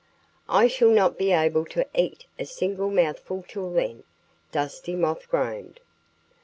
[0.49, 4.01] "I shall not be able to eat a single mouthful till then!"
[4.51, 5.79] Dusty Moth groaned.